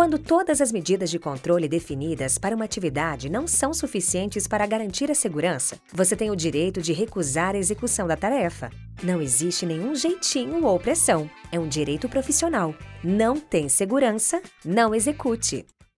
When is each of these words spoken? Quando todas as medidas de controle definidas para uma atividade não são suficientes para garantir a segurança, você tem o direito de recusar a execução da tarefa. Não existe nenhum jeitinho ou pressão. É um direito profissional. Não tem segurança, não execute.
Quando 0.00 0.18
todas 0.18 0.62
as 0.62 0.72
medidas 0.72 1.10
de 1.10 1.18
controle 1.18 1.68
definidas 1.68 2.38
para 2.38 2.56
uma 2.56 2.64
atividade 2.64 3.28
não 3.28 3.46
são 3.46 3.74
suficientes 3.74 4.46
para 4.46 4.66
garantir 4.66 5.10
a 5.10 5.14
segurança, 5.14 5.78
você 5.92 6.16
tem 6.16 6.30
o 6.30 6.34
direito 6.34 6.80
de 6.80 6.94
recusar 6.94 7.54
a 7.54 7.58
execução 7.58 8.06
da 8.06 8.16
tarefa. 8.16 8.70
Não 9.02 9.20
existe 9.20 9.66
nenhum 9.66 9.94
jeitinho 9.94 10.64
ou 10.64 10.80
pressão. 10.80 11.28
É 11.52 11.60
um 11.60 11.68
direito 11.68 12.08
profissional. 12.08 12.74
Não 13.04 13.38
tem 13.38 13.68
segurança, 13.68 14.40
não 14.64 14.94
execute. 14.94 15.66